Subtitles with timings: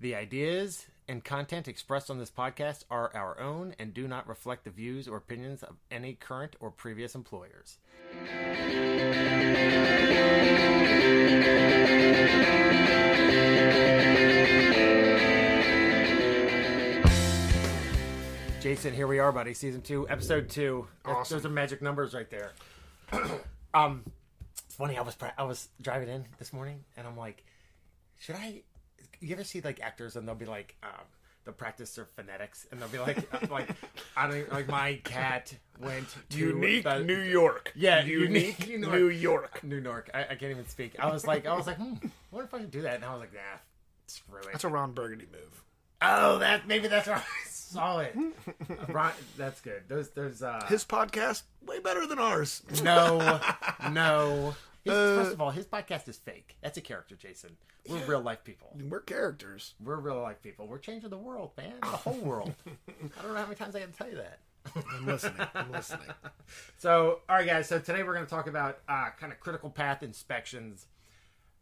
[0.00, 4.64] The ideas and content expressed on this podcast are our own and do not reflect
[4.64, 7.76] the views or opinions of any current or previous employers.
[18.62, 19.52] Jason, here we are, buddy.
[19.52, 20.86] Season two, episode two.
[21.04, 21.36] Awesome.
[21.36, 22.52] Those are magic numbers right there.
[23.74, 24.04] um,
[24.64, 24.96] it's funny.
[24.96, 27.44] I was pra- I was driving in this morning, and I'm like,
[28.18, 28.62] should I?
[29.20, 30.90] You ever see like actors, and they'll be like, um,
[31.44, 33.68] they'll practice their phonetics, and they'll be like, uh, like
[34.16, 37.72] I don't like my cat went to Unique the- New York.
[37.76, 39.62] Yeah, unique, unique New York.
[39.62, 40.10] New York.
[40.14, 40.96] I, I can't even speak.
[40.98, 41.94] I was like, I was like, hmm,
[42.30, 43.40] wonder if I could do that, and I was like, nah,
[44.06, 44.46] screw it.
[44.52, 45.64] That's a Ron Burgundy move.
[46.02, 48.16] Oh, that maybe that's why I saw it.
[48.88, 49.82] Ron, that's good.
[49.86, 52.62] Those, there's uh, His podcast way better than ours.
[52.82, 53.38] no,
[53.90, 54.54] no.
[54.84, 56.56] His, Uh, first of all, his podcast is fake.
[56.62, 57.56] That's a character, Jason.
[57.88, 58.76] We're real life people.
[58.88, 59.74] We're characters.
[59.82, 60.66] We're real life people.
[60.66, 61.74] We're changing the world, man.
[61.80, 62.54] The whole world.
[62.66, 64.38] I don't know how many times I to tell you that.
[64.92, 65.46] I'm listening.
[65.54, 66.08] I'm listening.
[66.78, 67.68] So, all right, guys.
[67.68, 70.86] So today we're going to talk about uh, kind of critical path inspections,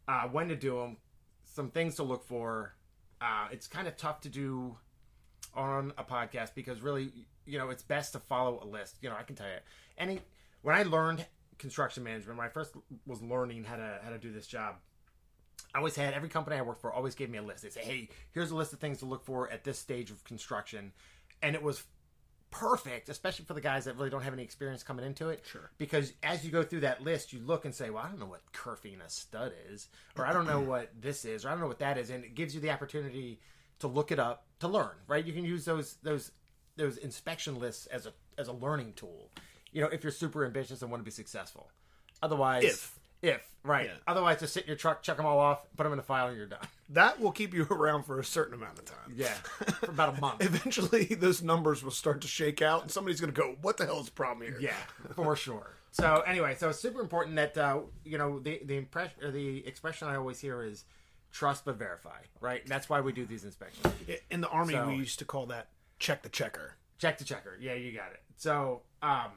[0.07, 0.97] uh, when to do them,
[1.43, 2.73] some things to look for.
[3.21, 4.77] Uh, it's kind of tough to do
[5.53, 7.11] on a podcast because really,
[7.45, 8.97] you know, it's best to follow a list.
[9.01, 9.57] You know, I can tell you
[9.97, 10.21] any
[10.61, 11.25] when I learned
[11.59, 12.73] construction management, when I first
[13.05, 14.75] was learning how to how to do this job,
[15.75, 17.63] I always had every company I worked for always gave me a list.
[17.63, 20.23] They say, "Hey, here's a list of things to look for at this stage of
[20.23, 20.93] construction,"
[21.43, 21.83] and it was
[22.49, 25.45] perfect, especially for the guys that really don't have any experience coming into it.
[25.45, 25.69] Sure.
[25.77, 28.25] Because as you go through that list, you look and say, "Well, I don't know
[28.25, 31.61] what kerfing a stud is, or I don't know what this is, or I don't
[31.61, 33.39] know what that is," and it gives you the opportunity
[33.79, 34.95] to look it up to learn.
[35.07, 35.23] Right?
[35.23, 36.31] You can use those those
[36.77, 39.29] those inspection lists as a as a learning tool.
[39.71, 41.69] You know, if you're super ambitious and want to be successful.
[42.21, 42.99] Otherwise, If.
[43.21, 43.85] if right.
[43.87, 43.93] Yeah.
[44.07, 46.27] Otherwise, just sit in your truck, check them all off, put them in a file,
[46.27, 46.59] and you're done.
[46.89, 49.13] That will keep you around for a certain amount of time.
[49.15, 50.41] Yeah, for about a month.
[50.43, 53.85] Eventually, those numbers will start to shake out, and somebody's going to go, "What the
[53.85, 54.73] hell is the problem here?" Yeah,
[55.15, 55.75] for sure.
[55.91, 59.65] So anyway, so it's super important that uh, you know the the impression or the
[59.65, 60.83] expression I always hear is
[61.31, 62.61] trust but verify, right?
[62.61, 63.93] And that's why we do these inspections.
[64.31, 65.67] In the army, So- we used to call that
[65.99, 66.75] check the checker.
[66.97, 67.57] Check the checker.
[67.61, 68.19] Yeah, you got it.
[68.37, 69.31] So um,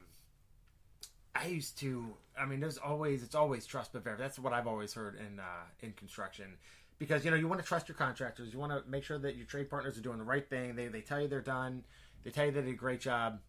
[1.34, 2.14] I used to.
[2.38, 4.22] I mean, there's always it's always trust but verify.
[4.22, 6.56] That's what I've always heard in uh, in construction.
[6.98, 9.36] Because you know you want to trust your contractors, you want to make sure that
[9.36, 10.76] your trade partners are doing the right thing.
[10.76, 11.84] They they tell you they're done,
[12.22, 13.40] they tell you they did a great job.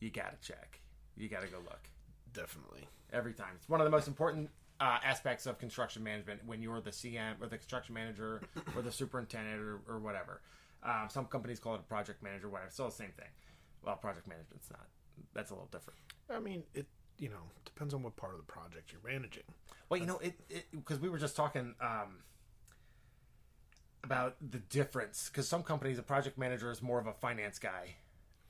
[0.00, 0.80] You gotta check.
[1.16, 1.88] You gotta go look.
[2.32, 2.88] Definitely.
[3.12, 3.52] every time.
[3.56, 4.50] It's one of the most important
[4.80, 8.42] uh, aspects of construction management when you're the CM or the construction manager
[8.74, 10.40] or the superintendent or, or whatever.
[10.82, 12.70] Um, some companies call it a project manager, whatever.
[12.72, 13.28] Still the same thing.
[13.84, 14.86] Well, project management's not.
[15.32, 15.98] That's a little different.
[16.28, 16.86] I mean, it
[17.18, 19.42] you know depends on what part of the project you're managing.
[19.88, 20.34] Well, you know, it
[20.70, 22.18] because we were just talking um,
[24.02, 25.28] about the difference.
[25.28, 27.96] Because some companies, a project manager is more of a finance guy.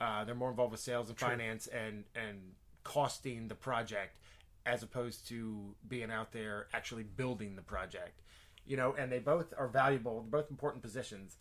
[0.00, 2.38] Uh, they're more involved with sales and finance and and
[2.82, 4.18] costing the project,
[4.66, 8.20] as opposed to being out there actually building the project.
[8.66, 10.20] You know, and they both are valuable.
[10.20, 11.36] They're both important positions.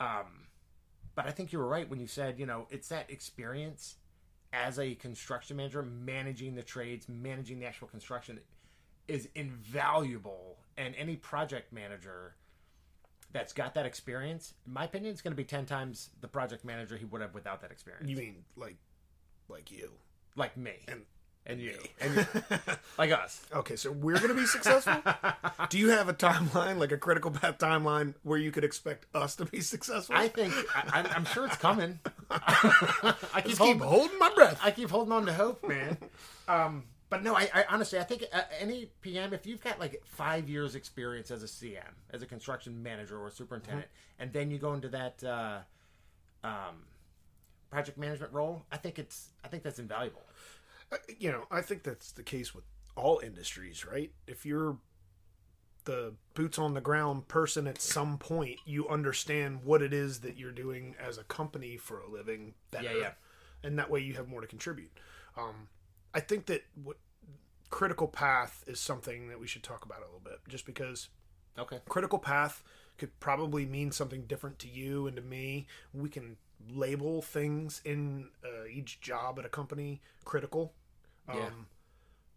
[0.00, 0.46] Um,
[1.14, 3.96] but I think you were right when you said, you know, it's that experience
[4.52, 8.40] as a construction manager, managing the trades, managing the actual construction
[9.08, 10.58] is invaluable.
[10.76, 12.34] And any project manager
[13.32, 16.64] that's got that experience, in my opinion, is going to be 10 times the project
[16.64, 18.08] manager he would have without that experience.
[18.08, 18.76] You mean like
[19.48, 19.92] like you
[20.36, 20.74] like me.
[20.88, 21.02] and
[21.46, 21.78] and you.
[22.00, 22.26] And you.
[22.98, 23.40] like us.
[23.54, 24.94] Okay, so we're going to be successful.
[25.70, 29.36] Do you have a timeline, like a critical path timeline, where you could expect us
[29.36, 30.16] to be successful?
[30.16, 32.00] I think, I, I'm- I'm sure it's coming.
[32.30, 34.60] I keep holding, keep holding my breath.
[34.62, 35.96] I keep holding on to hope, man.
[36.48, 40.02] Um, but no, I, I honestly, I think uh, any PM, if you've got like
[40.04, 43.86] five years experience as a CM, as a construction manager or superintendent,
[44.18, 45.58] and then you go into that uh,
[46.42, 46.82] um,
[47.70, 50.22] project management role, I think it's, I think that's invaluable.
[50.92, 52.64] Uh, you know, I think that's the case with
[52.96, 54.12] all industries, right?
[54.26, 54.78] If you're
[55.84, 60.36] the boots on the ground person at some point, you understand what it is that
[60.36, 62.84] you're doing as a company for a living better.
[62.84, 63.12] Yeah, yeah.
[63.62, 64.90] And that way you have more to contribute.
[65.36, 65.68] Um,
[66.12, 66.96] I think that what
[67.70, 71.08] critical path is something that we should talk about a little bit just because
[71.58, 71.80] Okay.
[71.88, 72.62] critical path
[72.98, 75.66] could probably mean something different to you and to me.
[75.92, 76.36] We can
[76.74, 80.74] label things in uh, each job at a company critical.
[81.28, 81.48] Um, Yeah.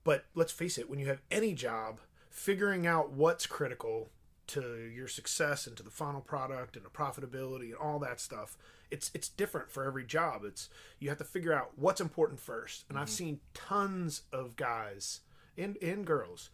[0.03, 1.99] But let's face it, when you have any job,
[2.29, 4.09] figuring out what's critical
[4.47, 8.57] to your success and to the final product and the profitability and all that stuff,
[8.89, 10.43] it's it's different for every job.
[10.43, 10.69] It's
[10.99, 12.85] you have to figure out what's important first.
[12.89, 15.21] And I've seen tons of guys
[15.57, 16.49] and and girls,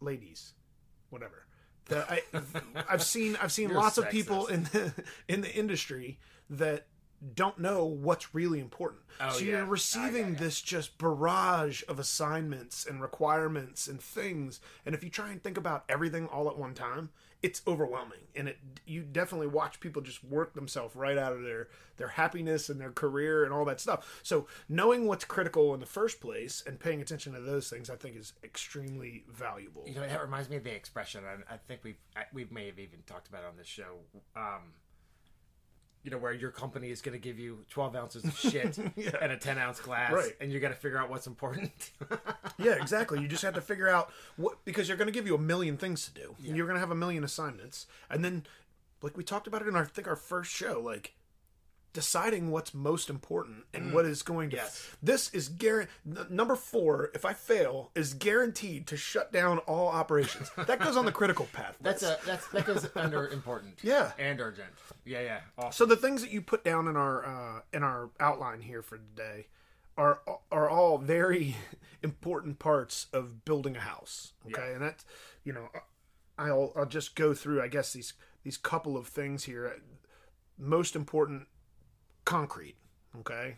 [0.00, 0.52] ladies,
[1.08, 1.46] whatever,
[1.86, 2.22] that I,
[2.88, 4.92] I've seen I've seen You're lots of people in the
[5.28, 6.18] in the industry
[6.50, 6.86] that
[7.34, 9.02] don't know what's really important.
[9.20, 9.50] Oh, so yeah.
[9.58, 10.38] you're Oh, receiving yeah, yeah.
[10.38, 15.56] this just barrage of assignments and requirements and things, and if you try and think
[15.56, 17.10] about everything all at one time,
[17.42, 18.20] it's overwhelming.
[18.36, 22.68] And it you definitely watch people just work themselves right out of their their happiness
[22.68, 24.20] and their career and all that stuff.
[24.22, 27.96] So knowing what's critical in the first place and paying attention to those things, I
[27.96, 29.84] think, is extremely valuable.
[29.86, 32.66] You know, that reminds me of the expression, and I think we've I- we may
[32.66, 33.98] have even talked about it on this show.
[34.36, 34.72] Um,
[36.04, 39.10] you know, where your company is going to give you twelve ounces of shit Yeah.
[39.20, 40.32] and a ten ounce glass, Right.
[40.40, 41.70] and you got to figure out what's important.
[42.58, 43.20] Yeah, exactly.
[43.20, 45.76] You just have to figure out what because you're going to give you a million
[45.76, 46.36] things to do.
[46.40, 48.44] You're going to have a million assignments, and then,
[49.00, 51.14] like we talked about it in our I think our first show, like
[51.92, 54.56] deciding what's most important and what is going to.
[54.56, 54.88] Yes.
[55.02, 55.92] This is guaranteed.
[56.30, 60.50] Number four, if I fail, is guaranteed to shut down all operations.
[60.66, 61.76] That goes on the critical path.
[61.80, 64.12] that's a that's that goes under important, Yeah.
[64.18, 64.70] and urgent.
[65.04, 65.40] Yeah, yeah.
[65.58, 65.72] Awesome.
[65.72, 68.98] So the things that you put down in our uh, in our outline here for
[68.98, 69.46] today
[69.98, 71.56] are are all very
[72.02, 74.32] important parts of building a house.
[74.46, 74.72] Okay, Yeah.
[74.74, 75.04] and that's
[75.44, 75.68] you know,
[76.38, 77.60] I'll I'll just go through.
[77.60, 78.14] I guess these
[78.44, 79.76] these couple of things here.
[80.58, 81.48] Most important,
[82.24, 82.76] concrete.
[83.20, 83.56] Okay,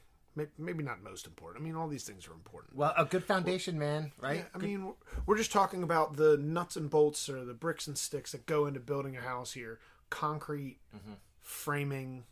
[0.58, 1.62] maybe not most important.
[1.62, 2.74] I mean, all these things are important.
[2.76, 4.12] Well, a good foundation, man.
[4.20, 4.38] Right?
[4.38, 4.92] Yeah, I mean,
[5.26, 8.66] we're just talking about the nuts and bolts or the bricks and sticks that go
[8.66, 9.78] into building a house here.
[10.10, 11.12] Concrete, Mm-hmm.
[11.42, 12.24] framing,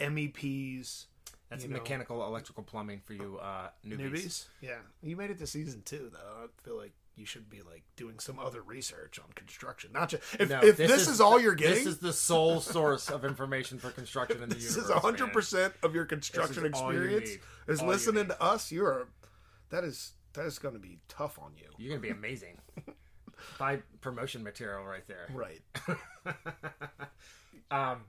[0.00, 1.06] MEPs,
[1.50, 1.76] That's you know.
[1.78, 3.98] mechanical, electrical, plumbing for you uh, newbies.
[4.10, 4.44] newbies.
[4.60, 6.44] Yeah, you made it to season two, though.
[6.44, 10.22] I feel like you should be like doing some other research on construction, not just
[10.38, 11.74] if, No, if this, is, all you're getting.
[11.76, 14.64] This is the sole source of information for construction in the U.S.
[14.74, 14.96] This universe.
[14.96, 15.34] is hundred man.
[15.34, 17.30] percent of your construction This is experience
[17.66, 18.70] is All listening to us.
[18.70, 19.08] You are
[19.70, 22.58] that is that is going to be tough on you, You're gonna be amazing.
[23.58, 25.28] Buy promotion material right there.
[25.32, 25.60] right?
[27.70, 28.04] Um,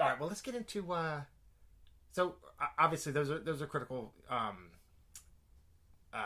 [0.00, 0.18] all right.
[0.18, 0.92] Well, let's get into.
[0.92, 1.20] Uh,
[2.12, 2.34] so
[2.78, 4.70] obviously, those are those are critical um,
[6.12, 6.18] uh,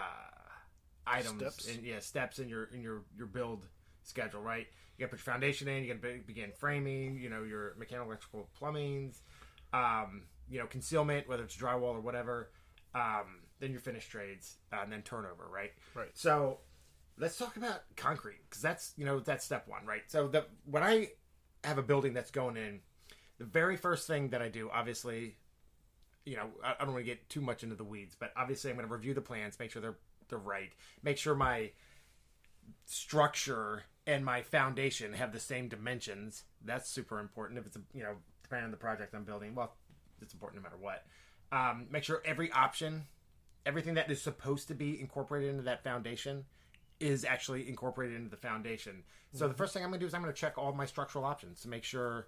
[1.07, 1.41] items.
[1.41, 1.69] Steps.
[1.69, 3.67] In, yeah, steps in your in your your build
[4.03, 4.41] schedule.
[4.41, 4.67] Right.
[4.97, 5.85] You got to put your foundation in.
[5.85, 7.19] You got to be, begin framing.
[7.19, 9.21] You know your mechanical, electrical, plumbings.
[9.73, 12.51] Um, you know concealment, whether it's drywall or whatever.
[12.95, 15.49] Um, then your finished trades, uh, and then turnover.
[15.51, 15.71] Right.
[15.95, 16.11] Right.
[16.15, 16.59] So
[17.19, 20.03] let's talk about concrete because that's you know that's step one, right?
[20.09, 21.09] So the when I
[21.65, 22.81] have a building that's going in,
[23.39, 25.37] the very first thing that I do, obviously,
[26.25, 28.71] you know, I, I don't want to get too much into the weeds, but obviously
[28.71, 29.99] I'm going to review the plans, make sure they're
[30.33, 31.71] they're right, make sure my
[32.87, 36.45] structure and my foundation have the same dimensions.
[36.65, 37.59] That's super important.
[37.59, 39.77] If it's a you know depending on the project I'm building, well,
[40.21, 41.05] it's important no matter what.
[41.53, 43.05] Um, make sure every option,
[43.67, 46.45] everything that is supposed to be incorporated into that foundation,
[46.99, 49.03] is actually incorporated into the foundation.
[49.35, 50.87] So the first thing I'm going to do is I'm going to check all my
[50.87, 52.27] structural options to make sure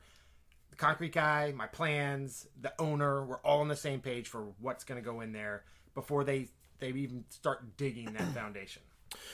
[0.70, 4.82] the concrete guy, my plans, the owner, we're all on the same page for what's
[4.82, 5.64] going to go in there
[5.94, 6.48] before they
[6.80, 8.82] they even start digging that foundation.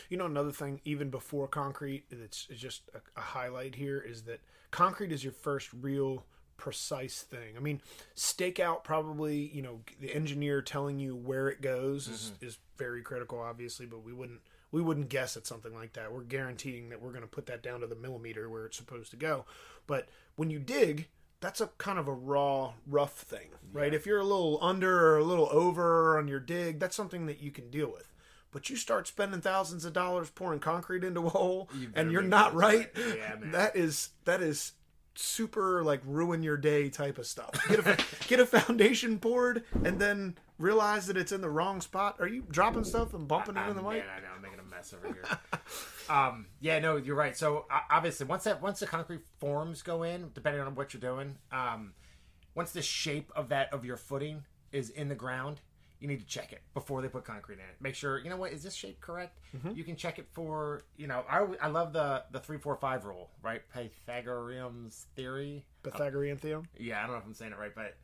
[0.09, 4.23] You know, another thing, even before concrete, it's, it's just a, a highlight here is
[4.23, 4.41] that
[4.71, 6.25] concrete is your first real
[6.57, 7.57] precise thing.
[7.57, 7.81] I mean,
[8.15, 12.47] stakeout probably, you know, the engineer telling you where it goes is, mm-hmm.
[12.47, 14.41] is very critical, obviously, but we wouldn't
[14.73, 16.13] we wouldn't guess at something like that.
[16.13, 19.11] We're guaranteeing that we're going to put that down to the millimeter where it's supposed
[19.11, 19.45] to go.
[19.87, 21.09] But when you dig,
[21.41, 23.93] that's a kind of a raw, rough thing, right?
[23.95, 27.41] If you're a little under or a little over on your dig, that's something that
[27.41, 28.13] you can deal with.
[28.53, 32.23] But you start spending thousands of dollars pouring concrete into a hole, You and you're
[32.23, 32.91] not right.
[32.97, 34.73] Yeah, that is that is
[35.15, 37.51] super like ruin your day type of stuff.
[37.69, 37.97] Get a
[38.29, 42.17] get a foundation poured, and then realize that it's in the wrong spot.
[42.19, 44.05] Are you dropping stuff and bumping it in the mic?
[44.05, 45.25] Man, I know I'm making a mess over here.
[46.11, 47.37] um, yeah, no, you're right.
[47.37, 51.01] So uh, obviously, once that once the concrete forms go in, depending on what you're
[51.01, 51.93] doing, um,
[52.55, 55.61] once the shape of that of your footing is in the ground,
[56.01, 57.77] you need to check it before they put concrete in it.
[57.81, 59.39] Make sure you know what is this shape correct.
[59.57, 59.77] Mm-hmm.
[59.77, 63.05] You can check it for you know I I love the the three four five
[63.05, 63.63] rule, right?
[63.73, 65.65] Pythagorean's theory.
[65.85, 66.67] Pythagorean theorem.
[66.77, 67.97] Yeah, I don't know if I'm saying it right, but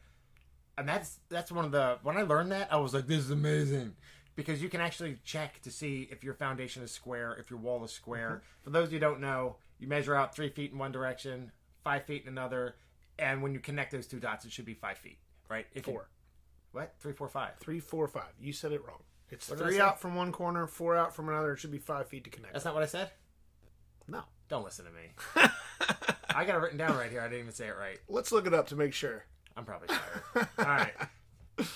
[0.78, 3.32] and that's that's one of the when I learned that I was like, this is
[3.32, 3.96] amazing
[4.36, 7.84] because you can actually check to see if your foundation is square, if your wall
[7.84, 8.28] is square.
[8.28, 8.64] Mm-hmm.
[8.64, 11.50] For those who don't know, you measure out three feet in one direction,
[11.82, 12.76] five feet in another,
[13.18, 15.66] and when you connect those two dots, it should be five feet, right?
[15.74, 16.08] If you- Four.
[16.72, 16.94] what?
[17.00, 17.56] Three, four, five.
[17.58, 18.32] Three, four, five.
[18.38, 19.02] You said it wrong.
[19.30, 21.52] It's What three out from one corner, four out from another.
[21.54, 22.52] It should be five feet to connect.
[22.52, 23.10] That's not what I said.
[24.06, 24.22] no.
[24.48, 25.08] Don't listen to me.
[26.32, 27.20] I got it written down right here.
[27.20, 27.98] I didn't even say it right.
[28.08, 29.24] Let's look it up to make sure.
[29.56, 30.48] I'm probably tired.
[30.58, 30.92] All right.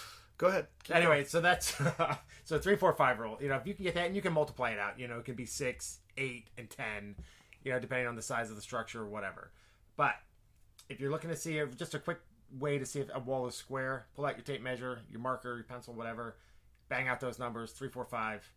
[0.40, 0.68] Go ahead.
[0.84, 1.78] Keep anyway, so that's
[2.44, 3.36] so three, four, five rule.
[3.42, 4.98] You know, if you can get that, and you can multiply it out.
[4.98, 7.14] You know, it can be six, eight, and ten,
[7.62, 9.50] you know, depending on the size of the structure or whatever.
[9.98, 10.14] But
[10.88, 12.20] if you're looking to see if, just a quick
[12.58, 15.56] way to see if a wall is square, pull out your tape measure, your marker,
[15.56, 16.36] your pencil, whatever,
[16.88, 18.50] bang out those numbers three, four, five.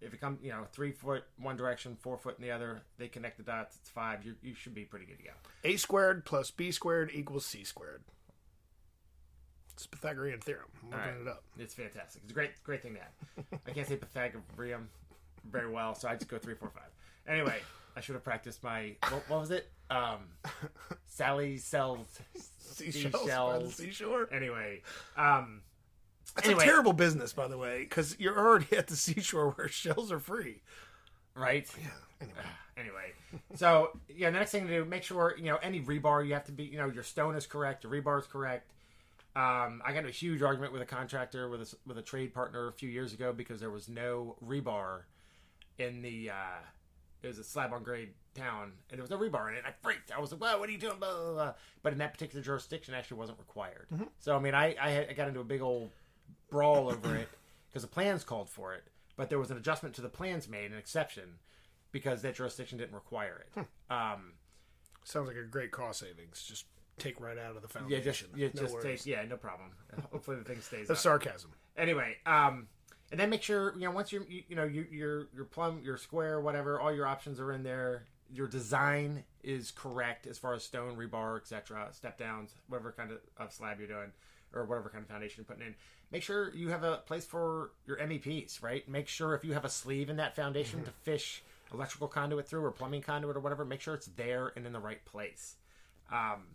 [0.00, 3.08] If it comes, you know, three foot one direction, four foot in the other, they
[3.08, 3.76] connect the dots.
[3.80, 4.24] It's five.
[4.24, 5.30] You you should be pretty good to go.
[5.64, 8.04] A squared plus B squared equals C squared.
[9.78, 10.64] It's Pythagorean theorem.
[10.82, 11.20] I'm looking right.
[11.20, 11.44] it up.
[11.56, 12.22] It's fantastic.
[12.24, 13.60] It's a great great thing to have.
[13.64, 14.88] I can't say Pythagorean
[15.48, 16.90] very well, so I just go three, four, five.
[17.28, 17.60] Anyway,
[17.94, 19.70] I should have practiced my what, what was it?
[19.88, 20.18] Um,
[21.06, 24.28] Sally sells Seashells by the seashore.
[24.32, 24.82] Anyway,
[25.16, 25.62] um,
[26.34, 26.64] That's Anyway.
[26.64, 30.18] a terrible business, by the way, because you're already at the seashore where shells are
[30.18, 30.62] free.
[31.36, 31.68] right.
[31.80, 31.86] Yeah.
[32.20, 32.40] Anyway.
[32.78, 33.12] Anyway,
[33.56, 36.44] so yeah, the next thing to do, make sure you know any rebar you have
[36.44, 38.70] to be, you know, your stone is correct, your rebar is correct.
[39.38, 42.34] Um, I got into a huge argument with a contractor with a with a trade
[42.34, 45.02] partner a few years ago because there was no rebar
[45.78, 46.30] in the.
[46.30, 46.60] Uh,
[47.22, 49.62] it was a slab on grade town, and there was no rebar in it.
[49.64, 50.10] I freaked.
[50.10, 51.54] I was like, "Well, what are you doing?" Blah, blah, blah.
[51.84, 53.86] But in that particular jurisdiction, it actually wasn't required.
[54.18, 55.90] So I mean, I I, had, I got into a big old
[56.50, 57.28] brawl over it
[57.68, 58.82] because the plans called for it,
[59.16, 61.38] but there was an adjustment to the plans made, an exception,
[61.92, 63.66] because that jurisdiction didn't require it.
[63.88, 64.32] Um,
[65.04, 66.42] Sounds like a great cost savings.
[66.42, 66.66] Just
[66.98, 68.04] take right out of the yeah, foundation.
[68.04, 69.02] just yeah, no just worries.
[69.04, 69.70] take yeah, no problem.
[70.12, 70.88] Hopefully the thing stays.
[70.88, 71.22] That's up.
[71.22, 71.50] sarcasm.
[71.76, 72.68] anyway um
[73.10, 75.80] and then make sure you know once you're you, you know you, your your plumb
[75.82, 80.52] your square whatever all your options are in there your design is correct as far
[80.54, 84.12] as stone rebar etc step downs whatever kind of, of slab you're doing
[84.52, 85.74] or whatever kind of foundation you're putting in
[86.10, 89.64] make sure you have a place for your meps right make sure if you have
[89.64, 93.64] a sleeve in that foundation to fish electrical conduit through or plumbing conduit or whatever
[93.64, 95.56] make sure it's there and in the right place
[96.10, 96.46] um,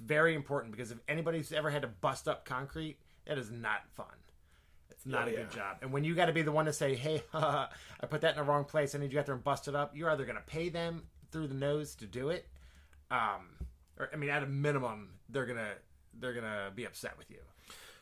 [0.00, 3.88] it's very important because if anybody's ever had to bust up concrete that is not
[3.94, 4.06] fun
[4.90, 5.56] it's not Oh, a good yeah.
[5.56, 5.76] job.
[5.80, 7.68] And when you got to be the one to say, "Hey, I
[8.10, 9.96] put that in the wrong place," I need you out there and bust it up.
[9.96, 12.46] You're either going to pay them through the nose to do it,
[13.10, 13.48] um,
[13.98, 15.72] or I mean, at a minimum, they're gonna
[16.18, 17.38] they're gonna be upset with you.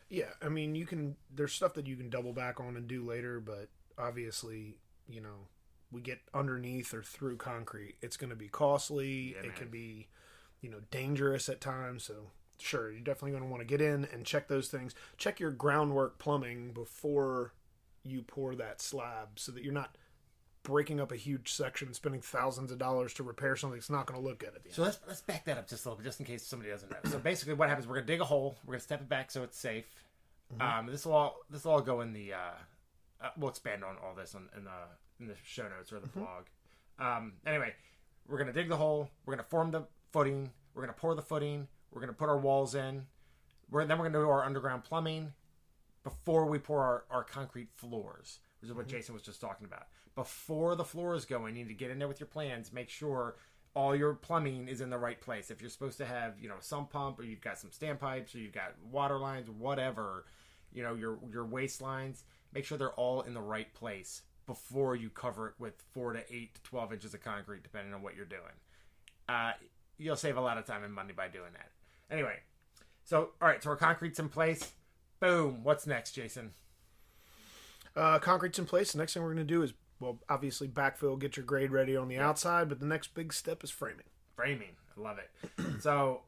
[0.09, 1.15] Yeah, I mean, you can.
[1.33, 4.79] There's stuff that you can double back on and do later, but obviously,
[5.09, 5.47] you know,
[5.93, 7.95] we get underneath or through concrete.
[8.03, 9.35] It's going to be costly.
[9.35, 9.57] Yeah, it man.
[9.57, 10.09] can be,
[10.61, 12.05] you know, dangerous at times.
[12.05, 12.15] So,
[12.59, 14.95] sure, you're definitely going to want to get in and check those things.
[15.17, 17.53] Check your groundwork plumbing before
[18.05, 19.97] you pour that slab, so that you're not
[20.63, 24.21] breaking up a huge section, spending thousands of dollars to repair something that's not going
[24.21, 24.75] to look good at the end.
[24.75, 26.91] So let's let's back that up just a little bit, just in case somebody doesn't
[26.91, 26.99] know.
[27.11, 27.87] So basically, what happens?
[27.87, 28.57] We're gonna dig a hole.
[28.67, 29.87] We're gonna step it back so it's safe.
[30.61, 32.35] Um, this will all this will all go in the.
[32.35, 32.37] Uh,
[33.21, 34.71] uh, we'll expand on all this on, in the
[35.21, 36.45] in the show notes or the blog.
[36.99, 37.75] Um, anyway,
[38.27, 39.11] we're gonna dig the hole.
[39.27, 40.51] We're gonna form the footing.
[40.75, 41.69] We're gonna pour the footing.
[41.91, 43.07] We're gonna put our walls in.
[43.71, 45.33] We're then we're gonna do our underground plumbing
[46.05, 49.87] before we pour our, our concrete floors, which is what Jason was just talking about.
[50.15, 52.89] Before the floors go in, you need to get in there with your plans, make
[52.89, 53.37] sure
[53.75, 55.51] all your plumbing is in the right place.
[55.51, 58.39] If you're supposed to have, you know, some pump or you've got some standpipes or
[58.39, 60.25] you've got water lines, whatever,
[60.73, 64.97] you know, your your waste lines, make sure they're all in the right place before
[64.97, 68.17] you cover it with four to eight to twelve inches of concrete, depending on what
[68.17, 68.43] you're doing.
[69.29, 69.53] Uh,
[69.99, 71.71] you'll save a lot of time and money by doing that.
[72.11, 72.37] Anyway,
[73.05, 74.73] so all right, so our concrete's in place.
[75.21, 75.65] Boom.
[75.65, 76.53] What's next, Jason?
[77.97, 78.93] Uh, concrete's in place.
[78.93, 81.97] The next thing we're going to do is, well, obviously backfill, get your grade ready
[81.97, 84.05] on the outside, but the next big step is framing.
[84.37, 84.77] Framing.
[84.97, 85.31] I love it.
[85.81, 86.21] so,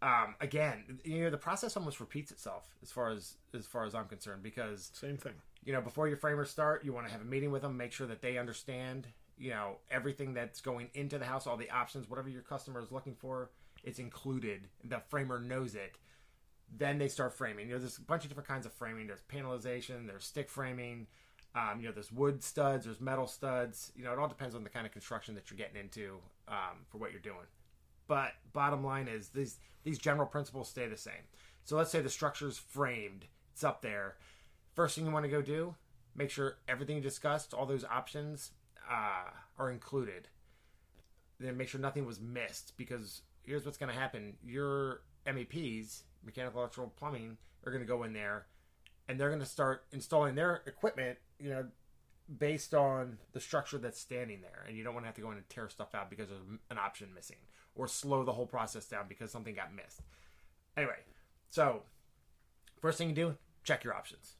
[0.00, 3.94] um, again, you know, the process almost repeats itself as far as as far as
[3.94, 5.34] I'm concerned because Same thing.
[5.64, 7.92] you know before your framers start, you want to have a meeting with them, make
[7.92, 9.08] sure that they understand
[9.40, 12.92] you know everything that's going into the house, all the options, whatever your customer is
[12.92, 13.50] looking for,
[13.82, 14.68] it's included.
[14.84, 15.96] The framer knows it.
[16.76, 17.68] Then they start framing.
[17.68, 19.06] You know, there's a bunch of different kinds of framing.
[19.06, 20.06] There's panelization.
[20.06, 21.06] There's stick framing.
[21.54, 22.84] Um, you know, there's wood studs.
[22.84, 23.90] There's metal studs.
[23.96, 26.84] You know, it all depends on the kind of construction that you're getting into um,
[26.88, 27.46] for what you're doing.
[28.06, 31.24] But bottom line is these these general principles stay the same.
[31.64, 33.24] So let's say the structure's framed.
[33.52, 34.16] It's up there.
[34.74, 35.74] First thing you want to go do,
[36.14, 38.52] make sure everything you discussed, all those options,
[38.90, 40.28] uh, are included.
[41.38, 46.60] Then make sure nothing was missed because here's what's going to happen: your MEPs, mechanical,
[46.60, 48.46] electrical, plumbing, are going to go in there,
[49.08, 51.18] and they're going to start installing their equipment.
[51.38, 51.66] You know,
[52.38, 55.30] based on the structure that's standing there, and you don't want to have to go
[55.30, 57.38] in and tear stuff out because there's an option missing,
[57.74, 60.02] or slow the whole process down because something got missed.
[60.76, 60.98] Anyway,
[61.48, 61.82] so
[62.80, 64.34] first thing you do, check your options.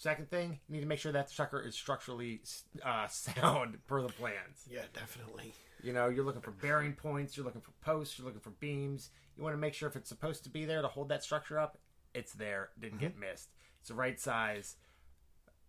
[0.00, 2.40] Second thing, you need to make sure that the sucker is structurally
[2.82, 4.64] uh, sound per the plans.
[4.66, 5.52] Yeah, definitely.
[5.82, 9.10] You know, you're looking for bearing points, you're looking for posts, you're looking for beams.
[9.36, 11.58] You want to make sure if it's supposed to be there to hold that structure
[11.58, 11.76] up,
[12.14, 13.50] it's there, didn't get missed.
[13.80, 14.76] It's the right size.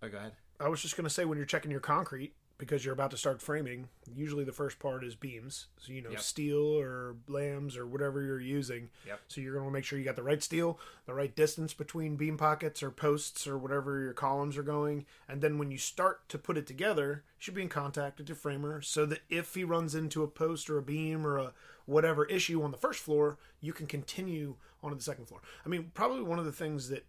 [0.01, 0.31] Oh, go ahead.
[0.61, 3.17] I was just going to say when you're checking your concrete, because you're about to
[3.17, 3.89] start framing.
[4.15, 5.65] Usually the first part is beams.
[5.79, 6.19] So, you know, Yep.
[6.19, 8.91] steel or lams or whatever you're using.
[9.07, 9.19] Yep.
[9.29, 12.17] So you're going to make sure you got the right steel, the right distance between
[12.17, 15.07] beam pockets or posts or whatever your columns are going.
[15.27, 18.29] And then when you start to put it together, you should be in contact with
[18.29, 21.53] your framer so that if he runs into a post or a beam or a
[21.87, 25.41] whatever issue on the first floor, you can continue onto the second floor.
[25.65, 27.07] I mean, probably one of the things that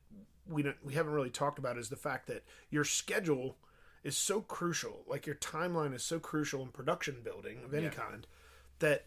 [0.49, 3.59] we don't, we haven't really talked about is the fact that your schedule
[4.03, 5.03] is so crucial.
[5.07, 7.91] Like your timeline is so crucial in production building of any Yeah.
[7.91, 8.27] kind
[8.81, 9.07] that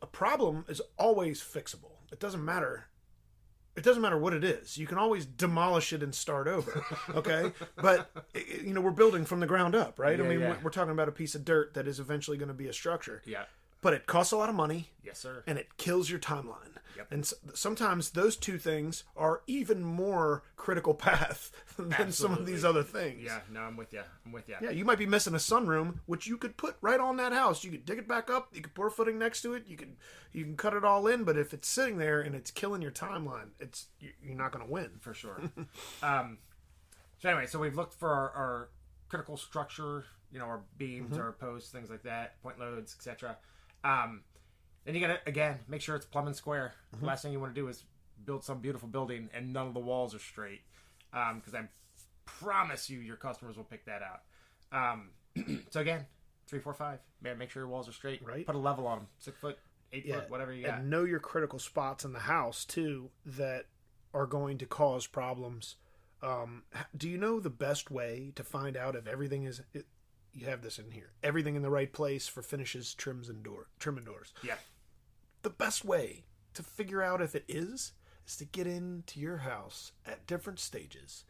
[0.00, 1.92] a problem is always fixable.
[2.12, 2.86] It doesn't matter.
[3.76, 4.76] It doesn't matter what it is.
[4.76, 6.84] You can always demolish it and start over.
[7.14, 10.18] Okay, but you know we're building from the ground up, right?
[10.20, 10.50] I mean, yeah.
[10.50, 12.72] we're, we're talking about a piece of dirt that is eventually going to be a
[12.72, 13.44] structure, Yeah.
[13.80, 15.42] But it costs a lot of money Yes, sir.
[15.46, 16.74] and it kills your timeline.
[16.96, 17.12] Yep.
[17.12, 22.64] And s- sometimes those two things are even more critical path than some of these
[22.64, 23.22] other things.
[23.24, 23.38] Yeah.
[23.52, 24.02] No, I'm with you.
[24.26, 24.56] I'm with you.
[24.60, 27.62] Yeah, you might be missing a sunroom, which you could put right on that house.
[27.62, 28.48] You could dig it back up.
[28.52, 29.68] You could pour a footing next to it.
[29.68, 29.96] You can
[30.32, 31.22] you can cut it all in.
[31.22, 34.64] But if it's sitting there and it's killing your timeline, it's you- you're not going
[34.66, 34.90] to win.
[34.98, 35.40] for sure.
[36.02, 36.38] um,
[37.20, 38.68] so anyway, so we've looked for our, our
[39.08, 41.20] critical structure, you know, our beams, Mm-hmm.
[41.22, 43.36] our posts, things like that, point loads, etc.
[43.84, 44.22] Um,
[44.84, 46.74] then you got to again make sure it's plumb and square.
[46.92, 47.00] Mm-hmm.
[47.00, 47.84] The last thing you want to do is
[48.24, 50.62] build some beautiful building and none of the walls are straight,
[51.12, 51.68] Um, because I
[52.24, 54.22] promise you, your customers will pick that out.
[54.72, 55.10] Um,
[55.70, 56.06] so again,
[56.46, 57.00] three, four, five.
[57.20, 58.24] Man, make sure your walls are straight.
[58.26, 58.46] Right.
[58.46, 59.58] Put a level on them, six foot,
[59.92, 60.80] eight foot, whatever you got.
[60.80, 63.66] And know your critical spots in the house too that
[64.14, 65.76] are going to cause problems.
[66.22, 66.64] Um,
[66.96, 69.60] do you know the best way to find out if everything is?
[70.38, 71.10] You have this in here.
[71.22, 74.32] Everything in the right place for finishes, trims, and door trim and doors.
[74.42, 74.54] yeah.
[75.42, 77.92] the best way to figure out if it is
[78.26, 81.24] is to get into your house at different stages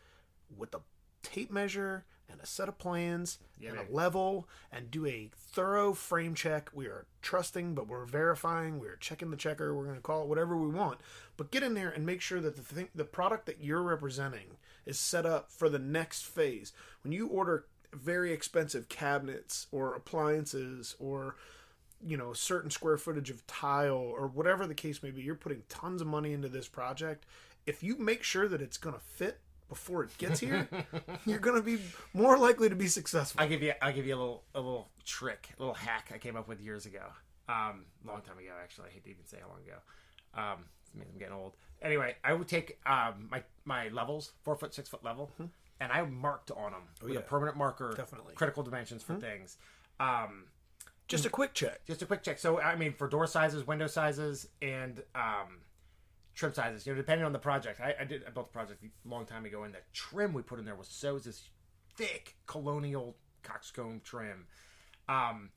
[0.57, 0.81] with a
[1.23, 5.95] tape measure and a set of plans Yeah, and a level and do a thorough
[5.95, 6.69] frame check.
[6.75, 8.79] We are trusting, but we're verifying.
[8.79, 9.75] We're checking the checker.
[9.75, 11.01] We're going to call it whatever we want.
[11.39, 14.59] But get in there and make sure that the thing, the product that you're representing
[14.85, 16.73] is set up for the next phase.
[17.03, 21.37] When you order very expensive cabinets or appliances or
[22.05, 25.63] you know certain square footage of tile or whatever the case may be you're putting
[25.69, 27.25] tons of money into this project
[27.67, 30.69] if you make sure that it's going to fit before it gets here
[31.27, 31.79] you're going to be
[32.15, 34.89] more likely to be successful I'll give you I'll give you a little a little
[35.09, 37.03] trick, a little hack I came up with years ago.
[37.49, 38.89] Um, long time ago actually.
[38.89, 39.79] I hate to even say how long ago.
[40.35, 41.55] Um, I'm getting old.
[41.81, 45.31] Anyway, I would take um my my levels, four foot, six foot level,
[45.81, 47.11] and I marked on them with Mm-hmm.
[47.11, 47.19] Oh, yeah.
[47.21, 48.31] a permanent marker, Definitely.
[48.31, 48.39] Mm-hmm.
[48.39, 49.57] critical dimensions for things.
[50.01, 50.45] Um,
[51.09, 52.39] just a quick check just a quick check.
[52.39, 55.61] So I mean, for door sizes, window sizes, and um,
[56.35, 57.81] trim sizes, you know, depending on the project.
[57.81, 60.43] I, I did I built a project a long time ago, and the trim we
[60.43, 61.49] put in there was so was this
[61.97, 64.47] thick colonial coxcomb trim.
[65.09, 65.51] Um,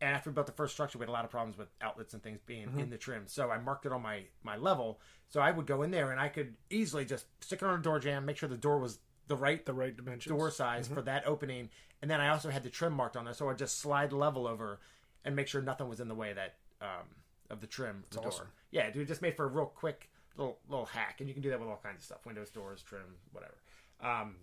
[0.00, 2.12] and after we built the first structure, we had a lot of problems with outlets
[2.12, 3.22] and things being in the trim.
[3.26, 5.00] So I marked it on my my level.
[5.28, 7.82] So I would go in there and I could easily just stick it on a
[7.82, 11.02] door jamb, make sure the door was the right the right dimensions door size for
[11.02, 11.70] that opening,
[12.02, 14.46] and then I also had the trim marked on there, so I just slide level
[14.46, 14.80] over
[15.24, 17.06] and make sure nothing was in the way that um,
[17.50, 18.28] of the trim the door.
[18.28, 18.46] awesome.
[18.70, 21.50] Yeah, dude, just made for a real quick little little hack, and you can do
[21.50, 23.54] that with all kinds of stuff: windows, doors, trim, whatever.
[24.00, 24.36] Um,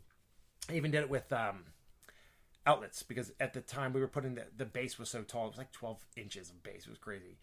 [0.70, 1.66] I even did it with um,
[2.66, 5.50] outlets because at the time we were putting the the base was so tall; it
[5.50, 6.84] was like twelve inches of base.
[6.86, 7.38] It was crazy,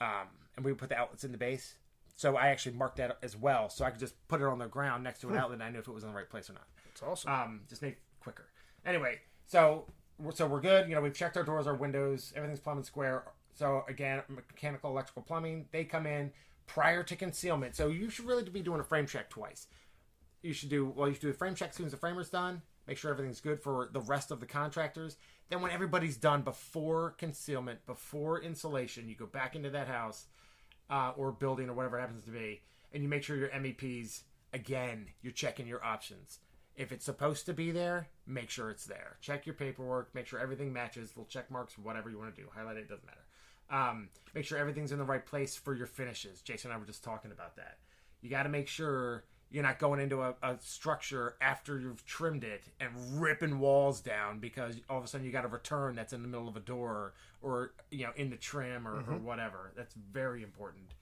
[0.00, 1.74] um, and we would put the outlets in the base.
[2.20, 4.66] So I actually marked that as well, so I could just put it on the
[4.66, 6.50] ground next to an outlet, and I knew if it was in the right place
[6.50, 8.44] or not it's awesome um, just make it quicker.
[8.84, 9.86] Anyway, so
[10.34, 10.86] so we're good.
[10.86, 13.24] You know, we've checked our doors, our windows, everything's plumb and square.
[13.54, 16.30] So again, mechanical, electrical, plumbing, they come in
[16.66, 17.74] prior to concealment.
[17.74, 19.68] So you should really be doing a frame check twice.
[20.42, 21.08] You should do well.
[21.08, 22.60] You should do a frame check as soon as the framer's done.
[22.86, 25.16] Make sure everything's good for the rest of the contractors.
[25.48, 30.26] Then when everybody's done before concealment, before insulation, you go back into that house
[30.90, 32.60] uh, or building or whatever happens to be,
[32.92, 34.22] and you make sure your MEPs
[34.52, 35.06] again.
[35.22, 36.40] You're checking your options.
[36.76, 39.16] If it's supposed to be there, make sure it's there.
[39.20, 40.14] Check your paperwork.
[40.14, 41.10] Make sure everything matches.
[41.10, 42.48] Little check marks, whatever you want to do.
[42.54, 42.88] Highlight it.
[42.88, 43.20] Doesn't matter.
[43.70, 46.40] Um, make sure everything's in the right place for your finishes.
[46.40, 47.78] Jason and I were just talking about that.
[48.20, 52.44] You got to make sure you're not going into a, a structure after you've trimmed
[52.44, 56.12] it and ripping walls down because all of a sudden you got a return that's
[56.12, 59.24] in the middle of a door or you know in the trim or, or mm-hmm.
[59.24, 59.72] whatever.
[59.76, 60.94] That's very important.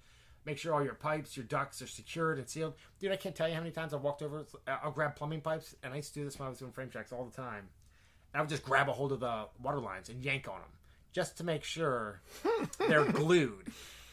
[0.46, 2.72] Make sure all your pipes, your ducts are secured and sealed.
[2.98, 4.46] Dude, I can't tell you how many times I've walked over.
[4.66, 6.72] Uh, I'll grab plumbing pipes, and I used to do this when I was doing
[6.72, 7.68] frame checks all the time.
[8.32, 10.70] And I would just grab a hold of the water lines and yank on them
[11.12, 12.22] just to make sure
[12.78, 13.66] they're glued,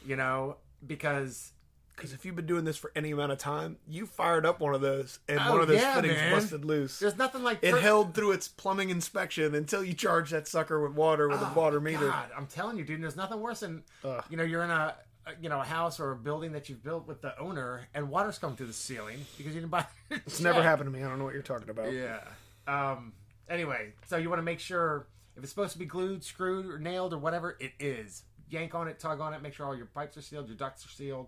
[0.05, 1.53] you know, because
[1.95, 4.75] Because if you've been doing this for any amount of time, you fired up one
[4.75, 6.31] of those, and Oh, one of those yeah, fittings man.
[6.33, 6.99] busted loose.
[6.99, 10.91] There's nothing like It held through its plumbing inspection until you charge that sucker with
[10.91, 12.07] water with a water meter.
[12.07, 13.01] Oh, God, I'm telling you, dude.
[13.01, 14.23] There's nothing worse than Ugh.
[14.29, 14.95] you know you're in a
[15.27, 18.09] a- you know a house or a building that you've built with the owner, and
[18.09, 19.85] water's coming through the ceiling because you didn't buy.
[20.11, 21.03] It's never happened to me.
[21.03, 21.91] I don't know what you're talking about.
[21.93, 22.19] Yeah.
[22.67, 23.13] Um.
[23.49, 26.77] Anyway, so you want to make sure if it's supposed to be glued, screwed, or
[26.77, 28.23] nailed, or whatever, it is.
[28.49, 30.85] Yank on it, tug on it, make sure all your pipes are sealed, your ducts
[30.85, 31.27] are sealed.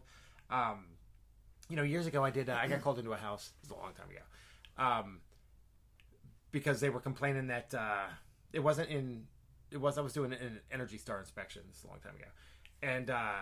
[0.49, 0.85] Um,
[1.69, 2.49] you know, years ago, I did.
[2.49, 3.51] Uh, I got called into a house.
[3.61, 4.21] This was a long time ago.
[4.77, 5.19] Um,
[6.51, 8.05] because they were complaining that uh,
[8.53, 9.25] it wasn't in.
[9.71, 11.63] It was I was doing an Energy Star inspection.
[11.67, 12.27] This is a long time ago,
[12.81, 13.39] and uh,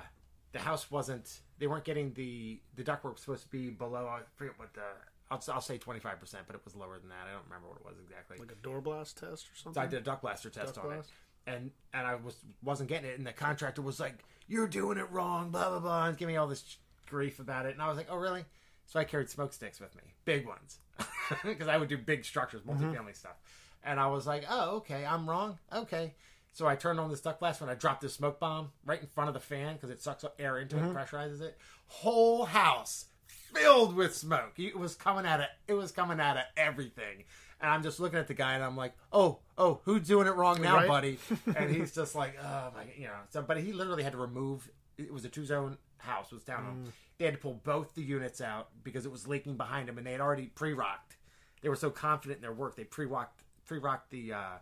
[0.53, 1.41] the house wasn't.
[1.59, 4.07] They weren't getting the the ductwork was supposed to be below.
[4.07, 4.81] I forget what the.
[5.29, 7.27] I'll, I'll say twenty five percent, but it was lower than that.
[7.29, 8.37] I don't remember what it was exactly.
[8.39, 9.83] Like a door blast test or So something.
[9.83, 11.09] I did a duct blaster test Duct on blast?
[11.45, 14.97] it, and and I was wasn't getting it, and the contractor was like, "You're doing
[14.97, 17.87] it wrong," blah blah blah, and give me all this grief about it, and I
[17.87, 18.45] was like, "Oh really?"
[18.85, 20.79] So I carried smoke sticks with me, big ones,
[21.43, 22.83] because I would do big structures, mm-hmm.
[22.83, 23.35] multifamily stuff,
[23.83, 26.13] and I was like, "Oh okay, I'm wrong, okay."
[26.55, 29.07] So I turned on this duct blast when I dropped this smoke bomb right in
[29.07, 30.95] front of the fan because it sucks air into it, mm-hmm.
[30.95, 31.57] pressurizes it.
[31.87, 34.53] Whole house filled with smoke.
[34.57, 37.23] It was coming out of it was coming out of everything.
[37.61, 40.35] And I'm just looking at the guy and I'm like, oh, oh, who's doing it
[40.35, 40.87] wrong now, Right.
[40.87, 41.19] buddy?
[41.55, 43.13] And he's just like, oh my, you know.
[43.29, 44.69] So, but he literally had to remove.
[44.97, 46.85] It was a two zone house, was down.
[46.85, 46.91] Mm.
[47.17, 50.05] They had to pull both the units out because it was leaking behind them, and
[50.05, 51.17] they had already pre rocked.
[51.61, 54.57] They were so confident in their work, they pre rocked pre rocked the uh,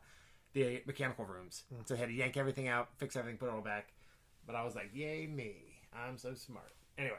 [0.54, 1.64] the mechanical rooms.
[1.74, 1.88] Mm.
[1.88, 3.94] So they had to yank everything out, fix everything, put it all back.
[4.46, 5.56] But I was like, yay me,
[5.94, 6.74] I'm so smart.
[6.98, 7.18] Anyway.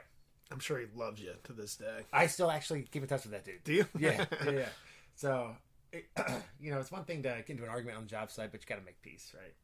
[0.50, 2.02] I'm sure he loves you to this day.
[2.12, 3.64] I still actually keep in touch with that dude.
[3.64, 3.86] Do you?
[3.98, 4.68] Yeah, yeah, yeah.
[5.14, 5.56] So,
[5.92, 6.04] it,
[6.60, 8.60] you know, it's one thing to get into an argument on the job site, but
[8.60, 9.54] you got to make peace, right?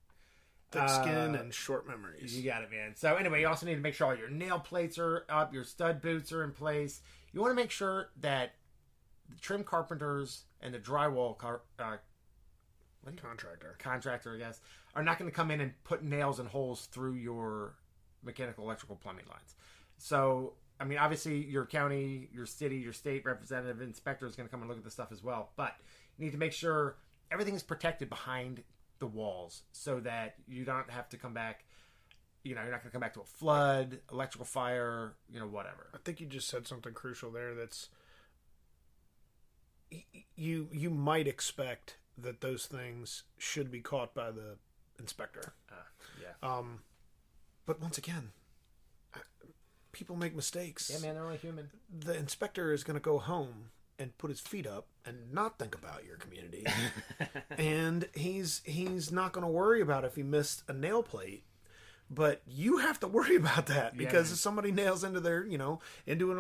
[0.71, 2.37] Thick skin Uh, and short memories.
[2.37, 2.95] You got it, man.
[2.95, 5.65] So, anyway, you also need to make sure all your nail plates are up, your
[5.65, 7.01] stud boots are in place.
[7.33, 8.53] You want to make sure that
[9.29, 11.97] the trim carpenters and the drywall car, uh,
[13.17, 13.77] Contractor.
[13.79, 14.61] contractor, I guess,
[14.95, 17.75] are not going to come in and put nails and holes through your
[18.23, 19.55] mechanical, electrical, plumbing lines.
[19.97, 24.51] So, I mean, obviously, your county, your city, your state representative, inspector is going to
[24.51, 25.51] come and look at the stuff as well.
[25.57, 25.75] But
[26.19, 26.97] you need to make sure
[27.33, 28.63] everything is protected behind
[29.01, 31.65] the walls so that you don't have to come back.
[32.43, 35.47] You know, you're not going to come back to a flood, electrical fire, you know,
[35.47, 35.89] whatever.
[35.95, 37.55] I think you just said something crucial there.
[37.55, 37.89] That's
[40.37, 40.69] you.
[40.73, 44.57] You might expect that those things should be caught by the
[44.99, 45.53] inspector.
[45.71, 45.75] Uh,
[46.23, 46.49] yeah.
[46.49, 46.81] Um,
[47.67, 48.31] but once again,
[49.93, 50.91] people make mistakes.
[50.93, 51.71] Yeah, man, they're only human.
[51.91, 55.75] The inspector is going to go home and put his feet up and not think
[55.75, 56.67] about your community.
[57.59, 61.45] and he's he's not going to worry about if he missed a nail plate.
[62.13, 64.33] But you have to worry about that because man.
[64.33, 66.33] if somebody nails into their, you know, into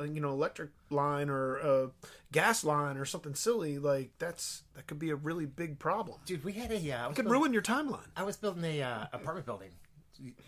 [0.00, 1.90] an you know electric line or a
[2.32, 6.18] gas line or something silly, like that's that could be a really big problem.
[6.26, 6.76] Dude, we had a.
[6.92, 8.08] Uh, It could building, ruin your timeline.
[8.16, 9.70] I was building a uh, apartment building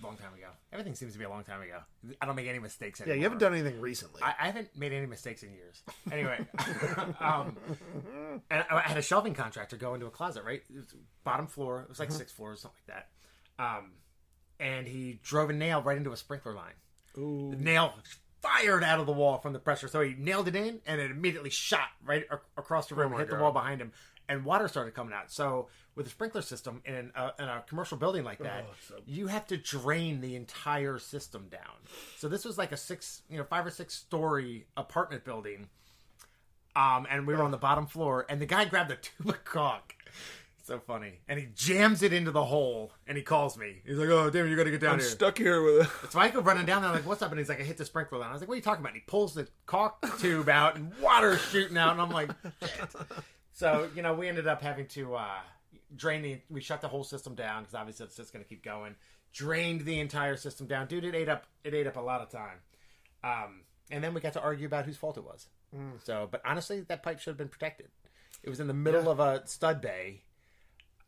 [0.03, 0.49] long time ago.
[0.73, 1.79] Everything seems to be a long time ago.
[2.21, 4.23] I don't make any mistakes Yeah, you haven't done anything recently.
[4.23, 5.83] I, I haven't made any mistakes in years.
[6.11, 6.47] Anyway,
[7.21, 7.57] um,
[8.51, 10.63] and I had a shelving contractor go into a closet, right?
[10.69, 11.83] It was bottom floor.
[11.83, 12.97] It was like six floors, something like
[13.59, 13.63] that.
[13.63, 13.93] Um,
[14.61, 16.75] and he drove a nail right into a sprinkler line.
[17.19, 17.51] Ooh.
[17.51, 17.95] The nail
[18.43, 19.89] fired out of the wall from the pressure.
[19.89, 23.19] So he nailed it in, and it immediately shot right ac- across the room, my
[23.19, 23.93] hit the wall behind him,
[24.29, 25.31] and water started coming out.
[25.33, 28.95] So with a sprinkler system in a, in a commercial building like that, Oh, so-
[29.07, 31.77] you have to drain the entire system down.
[32.19, 35.69] So this was like a six, you know, five or six story apartment building.
[36.75, 39.45] Um, and we were on the bottom floor, and the guy grabbed a tube of
[39.45, 39.95] caulk.
[40.63, 43.83] So funny, and he jams it into the hole, and he calls me.
[43.87, 46.11] He's like, "Oh, damn, you got to get down I'm here." stuck here with a.
[46.11, 47.31] So I go running down there, like, what's up?
[47.31, 48.31] And he's like, I hit the sprinkler line.
[48.31, 48.89] I was like, what are you talking about?
[48.95, 51.93] And he pulls the caulk tube out and water's shooting out.
[51.93, 52.97] And I'm like, shit.
[53.57, 55.39] So, you know, we ended up having to uh,
[55.97, 58.63] drain the, we shut the whole system down because obviously it's just going to keep
[58.63, 58.95] going.
[59.33, 60.89] Drained the entire system down.
[60.89, 62.59] Dude, it ate up, it ate up a lot of time.
[63.25, 65.49] Um, and then we got to argue about whose fault it was.
[66.05, 67.89] So, but honestly, that pipe should have been protected.
[68.43, 69.11] It was in the middle Yeah.
[69.11, 70.23] of a stud bay.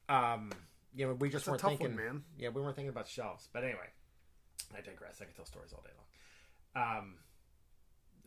[0.08, 0.50] Um,
[0.94, 2.24] you know, we just That's weren't thinking, one, man.
[2.38, 3.48] yeah, we weren't thinking about shelves.
[3.52, 3.88] But anyway,
[4.74, 5.18] I digress.
[5.20, 6.98] I could tell stories all day long.
[6.98, 7.14] Um,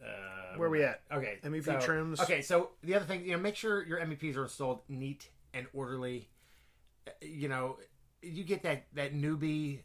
[0.04, 1.02] uh, Where we at?
[1.12, 2.20] Okay, MEP so- trims.
[2.20, 5.68] Okay, so the other thing, you know, make sure your MEPs are installed neat and
[5.74, 6.30] orderly.
[7.08, 7.78] Uh, You know,
[8.22, 9.80] you get that that newbie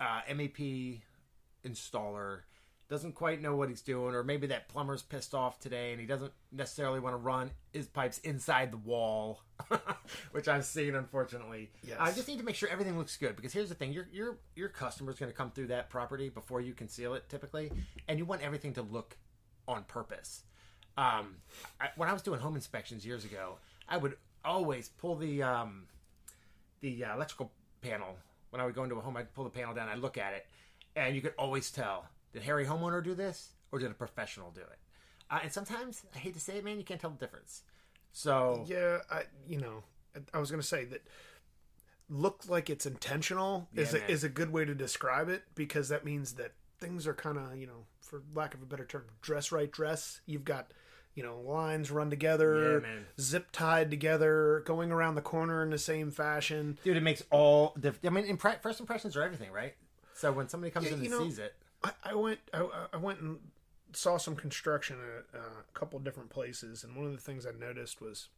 [0.00, 1.00] uh, MEP
[1.64, 2.40] installer,
[2.88, 6.06] doesn't quite know what he's doing, or maybe that plumber's pissed off today and he
[6.06, 9.40] doesn't necessarily want to run his pipes inside the wall,
[10.32, 11.70] which I've seen unfortunately.
[11.82, 11.96] Yes.
[11.98, 14.38] I just need to make sure everything looks good because here's the thing: your your
[14.54, 17.72] your customer's going to come through that property before you conceal it, typically,
[18.06, 19.16] and you want everything to look
[19.66, 20.42] on purpose.
[20.96, 21.36] Um,
[21.80, 25.88] I, when I was doing home inspections years ago, I would always pull the um,
[26.80, 28.16] the uh, electrical panel
[28.50, 29.16] when I would go into a home.
[29.16, 30.46] I'd pull the panel down, I'd look at it,
[30.94, 34.60] and you could always tell did Harry homeowner do this or did a professional do
[34.60, 34.78] it?
[35.30, 37.62] Uh, and sometimes I hate to say it, man, you can't tell the difference.
[38.12, 39.82] So Yeah, I you know,
[40.34, 41.00] I- was going to say that
[42.10, 44.10] look like it's intentional is a, man.
[44.10, 47.56] is a good way to describe it because that means that things are kind of,
[47.56, 50.20] you know, for lack of a better term, dress right dress.
[50.26, 50.72] You've got
[51.14, 55.78] you know, lines run together, Yeah, zip tied together, going around the corner in the
[55.78, 56.76] same fashion.
[56.84, 57.94] dude, it makes all the.
[58.04, 59.72] I mean, impre- first impressions are everything, right?
[60.12, 62.96] So when somebody comes Yeah, in and know- sees it, I, I went I, I
[62.96, 63.38] went and
[63.92, 67.52] saw some construction at uh, a couple different places, and one of the things I
[67.58, 68.28] noticed was,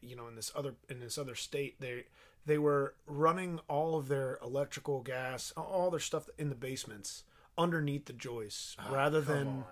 [0.00, 2.04] you know, in this other in this other state, they
[2.44, 7.24] they were running all of their electrical, gas, all their stuff in the basements
[7.56, 9.64] underneath the joists, rather than on.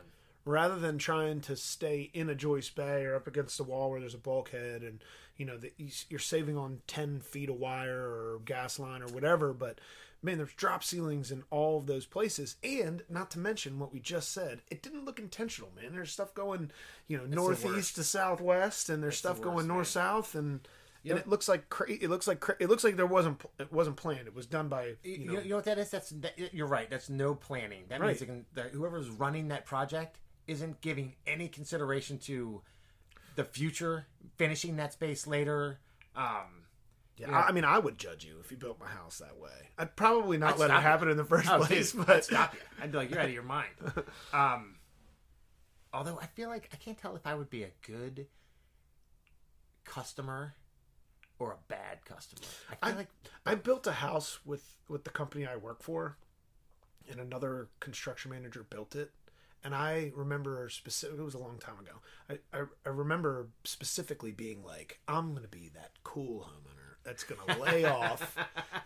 [0.44, 4.00] rather than trying to stay in a joist bay or up against the wall where
[4.00, 5.02] there's a bulkhead and
[5.36, 5.72] you know the,
[6.10, 9.80] you're saving on 10 feet of wire or gas line or whatever but
[10.22, 14.00] man there's drop ceilings in all of those places and not to mention what we
[14.00, 16.70] just said it didn't look intentional man there's stuff going
[17.08, 20.60] you know the northeast to southwest and there's the stuff worst, going north south and
[21.02, 23.38] You and it looks like cra- it looks like cra- it looks like there wasn't
[23.38, 25.64] pl- it wasn't planned it was done by You, you know, know you know what
[25.64, 25.90] that is?
[25.90, 26.90] That's that, you're right.
[26.90, 27.84] That's no planning.
[27.88, 28.08] That Right.
[28.08, 32.60] means can, that whoever's running that project isn't giving any consideration to
[33.36, 34.06] the future,
[34.36, 35.78] finishing that space later.
[36.14, 36.64] Um,
[37.20, 37.38] Yeah, Yeah.
[37.40, 39.50] I, I mean, I would judge you if you built my house that way.
[39.78, 40.88] I'd probably not I'd let it stop you.
[40.88, 42.38] happen in the first oh, place, dude, I'd but you.
[42.82, 43.70] I'd be like, you're out of your mind.
[44.32, 44.76] Um,
[45.92, 48.26] although I feel like I can't tell if I would be a good
[49.84, 50.54] customer
[51.38, 52.42] or a bad customer.
[52.70, 53.08] I feel I- like
[53.46, 56.16] I built a house with with the company I work for,
[57.10, 59.10] and another construction manager built it.
[59.62, 61.18] And I remember specific.
[61.18, 62.00] It was a long time ago.
[62.30, 66.79] I, I I remember specifically being like, "I'm gonna be that cool homeowner
[67.10, 68.36] that's gonna lay off,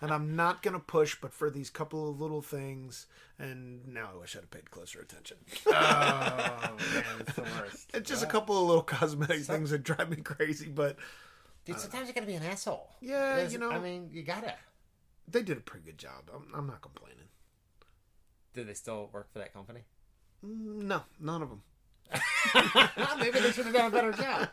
[0.01, 3.07] and I'm not gonna push, but for these couple of little things."
[3.39, 5.37] And now I wish I'd have paid closer attention.
[5.67, 7.91] oh man, it's the worst.
[7.95, 10.97] It's just a couple of little cosmetic things that drive me crazy, but
[11.67, 12.89] Dude, sometimes you gotta be an asshole.
[13.01, 14.55] Yeah, There's- you know- I mean, you gotta.
[15.29, 16.31] they did a pretty good job.
[16.35, 17.29] I'm, I'm not complaining.
[18.55, 19.81] Do they still work for that company?
[20.47, 21.63] Mm, No, none of them.
[23.19, 24.49] Maybe they should have done a better job.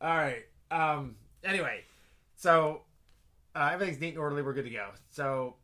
[0.00, 0.44] All right.
[0.70, 1.16] Um.
[1.44, 1.82] Anyway,
[2.36, 2.82] so
[3.54, 4.42] uh, everything's neat and orderly.
[4.42, 4.90] We're good to go.
[5.10, 5.56] So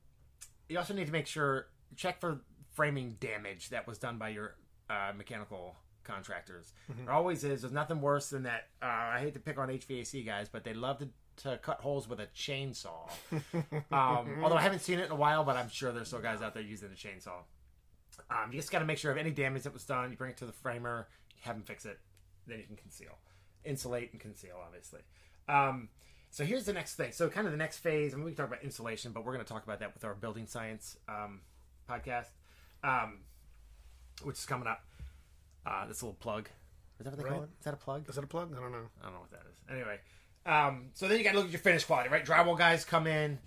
[0.69, 2.41] you also need to make sure check for
[2.73, 4.55] framing damage that was done by your
[4.89, 6.73] uh, mechanical contractors.
[7.05, 7.63] There always is.
[7.63, 8.69] There's nothing worse than that.
[8.83, 11.09] Uh, I hate to pick on HVAC guys, but they love to.
[11.45, 13.09] To cut holes with a chainsaw.
[13.91, 16.43] Um, although I haven't seen it in a while, but I'm sure there's still guys
[16.43, 17.45] out there using a chainsaw.
[18.31, 20.11] Um, you just got to make sure of any damage that was done.
[20.11, 21.09] You bring it to the framer,
[21.41, 21.99] have him fix it,
[22.47, 23.17] then you can conceal,
[23.65, 24.57] insulate, and conceal.
[24.63, 25.01] Obviously.
[25.49, 25.89] Um,
[26.31, 27.13] so here's the next thing.
[27.13, 29.33] So kind of the next phase, I and we can talk about insulation, but we're
[29.33, 31.41] going to talk about that with our building science um,
[31.89, 32.29] podcast,
[32.85, 33.19] um,
[34.23, 34.85] which is coming up.
[35.67, 36.49] Uh, this little plug.
[36.99, 37.51] Is that what they call it?
[37.59, 38.09] Is that a plug?
[38.09, 38.55] Is that a plug?
[38.57, 38.89] I don't know.
[39.01, 39.59] I don't know what that is.
[39.71, 39.99] Anyway,
[40.47, 42.25] um, so then you got to look at your finish quality, right?
[42.25, 43.39] Drywall guys come in.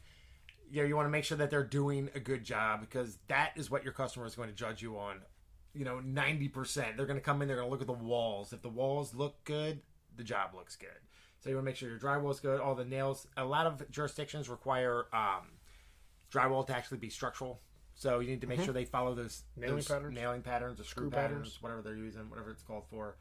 [0.70, 3.52] You know, you want to make sure that they're doing a good job because that
[3.56, 5.22] is what your customer is going to judge you on.
[5.74, 6.98] You know, ninety percent.
[6.98, 7.48] They're going to come in.
[7.48, 8.54] They're going to look at the walls.
[8.54, 9.82] If the walls look good,
[10.16, 10.90] the job looks good.
[11.44, 12.62] So you want to make sure your drywall is good.
[12.62, 13.28] All the nails.
[13.36, 15.50] A lot of jurisdictions require um,
[16.32, 17.60] drywall to actually be structural.
[17.96, 19.62] So you need to make sure they follow those Mm-hmm.
[19.62, 20.16] Nailing those patterns?
[20.16, 21.58] nailing patterns, or screw, Screw patterns, patterns.
[21.62, 23.18] whatever they're using, whatever it's called for.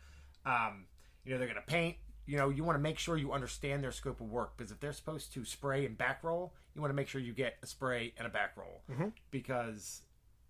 [0.47, 0.85] Um,
[1.25, 1.97] you know, they're going to paint.
[2.27, 4.79] You know, you want to make sure you understand their scope of work because if
[4.79, 7.67] they're supposed to spray and back roll, you want to make sure you get a
[7.67, 8.83] spray and a back roll
[9.33, 10.03] because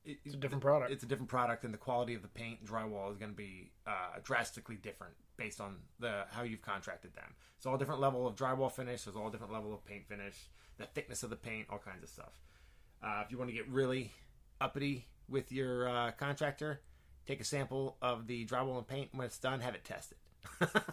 [0.05, 0.93] it, It's a different product.
[0.93, 3.37] It's a different product, and the quality of the paint and drywall is going to
[3.37, 7.35] be uh, drastically different based on the how you've contracted them.
[7.57, 9.03] It's all different level of drywall finish.
[9.03, 10.37] There's all different level of paint finish,
[10.79, 12.41] the thickness of the paint, all kinds of stuff.
[13.03, 14.13] Uh, if you want to get really
[14.61, 16.81] uppity with your uh, contractor,
[17.27, 19.09] take a sample of the drywall and paint.
[19.13, 20.19] When it's done, have it tested.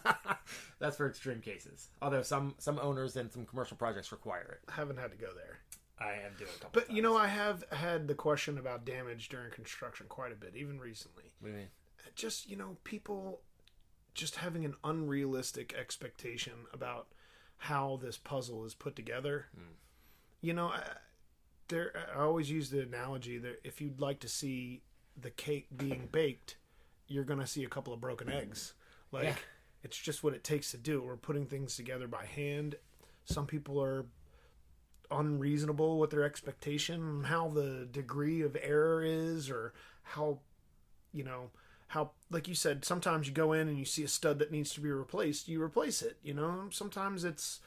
[0.80, 1.88] That's for extreme cases.
[2.02, 4.68] Although some some owners and some commercial projects require it.
[4.68, 5.58] I haven't had to go there.
[6.00, 6.80] I have do it a couple.
[6.80, 10.56] But you know, I have had the question about damage during construction quite a bit,
[10.56, 11.30] even recently.
[11.38, 11.68] what do you mean?
[12.16, 13.42] Just you know, people
[14.20, 17.08] just having an unrealistic expectation about
[17.56, 19.46] how this puzzle is put together.
[19.54, 19.72] Hmm.
[20.42, 20.82] You know, I,
[21.68, 24.82] there I always use the analogy that if you'd like to see
[25.20, 26.56] the cake being baked,
[27.08, 28.74] you're gonna see a couple of broken eggs.
[29.10, 29.34] Like Yeah.
[29.82, 31.02] it's just what it takes to do.
[31.02, 32.76] We're putting things together by hand.
[33.24, 34.06] Some people are
[35.10, 40.38] unreasonable with their expectation, how the degree of error is, or how
[41.12, 41.50] you know
[41.90, 44.72] how like you said sometimes you go in and you see a stud that needs
[44.72, 47.60] to be replaced you replace it you know sometimes it's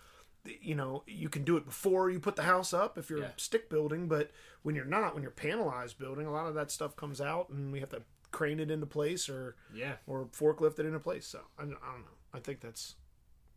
[0.62, 3.30] you know you can do it before you put the house up if you're Yeah.
[3.38, 4.32] stick building but
[4.62, 7.72] when you're not when you're panelized building a lot of that stuff comes out and
[7.72, 9.96] we have to crane it into place or Yeah.
[10.08, 12.96] or forklift it into place so i, don't- I don't know i think that's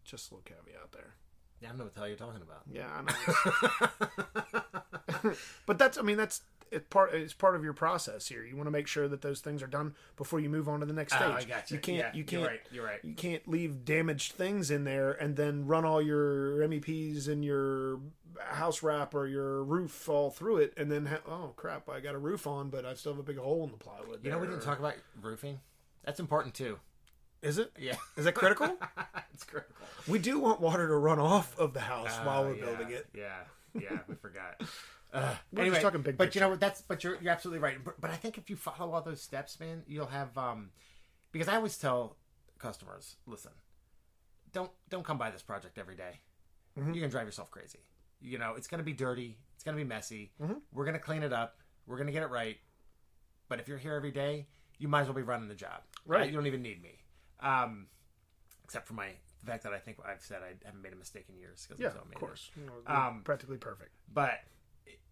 [0.04, 1.14] just a little caveat there
[1.60, 2.62] Yeah, I don't know what the hell you're talking about.
[2.70, 3.02] yeah i
[5.24, 5.32] know
[5.66, 8.66] but that's i mean that's it part it's part of your process here you want
[8.66, 11.12] to make sure that those things are done before you move on to the next
[11.14, 11.76] stage Oh, I got you.
[11.76, 12.60] you can't Yeah, you can't You're right.
[12.72, 13.00] You're right.
[13.04, 18.00] you can't leave damaged things in there and then run all your MEPs and your
[18.38, 22.14] house wrap or your roof all through it and then ha- oh crap I got
[22.14, 24.20] a roof on but I still have a big hole in the plywood.
[24.24, 25.60] You know, we didn't talk about roofing.
[26.04, 26.78] That's important too.
[27.42, 27.70] Is it?
[27.78, 27.96] Yeah.
[28.16, 28.76] Is that critical?
[29.32, 29.74] it's critical.
[30.08, 32.64] we do want water to run off of the house oh, while Oh, we're yeah,
[32.64, 33.06] building it.
[33.14, 33.36] Yeah,
[33.78, 34.60] yeah, we forgot.
[35.52, 36.60] We're anyway, just talking big but you know what?
[36.60, 37.82] That's but you're you're absolutely right.
[37.82, 40.70] But, but I think if you follow all those steps, man, you'll have um,
[41.32, 42.16] because I always tell
[42.58, 43.52] customers, listen,
[44.52, 46.20] don't don't come by this project every day.
[46.78, 46.92] Mm-hmm.
[46.92, 47.80] You're gonna drive yourself crazy.
[48.20, 49.38] You know, it's gonna be dirty.
[49.54, 50.32] It's gonna be messy.
[50.42, 50.54] Mm-hmm.
[50.72, 51.58] We're gonna clean it up.
[51.86, 52.58] We're gonna get it right.
[53.48, 54.48] But if you're here every day,
[54.78, 55.82] you might as well be running the job.
[56.04, 56.26] Right.
[56.28, 56.98] You don't even need me.
[57.40, 57.86] Um,
[58.64, 59.10] except for my
[59.42, 61.66] the fact that I think I've said I haven't made a mistake in years.
[61.66, 62.50] 'cause I'm Yeah, so of course.
[62.56, 63.90] You know, Um, practically perfect.
[64.12, 64.40] But